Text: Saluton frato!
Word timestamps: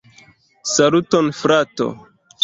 Saluton 0.69 1.29
frato! 1.41 1.87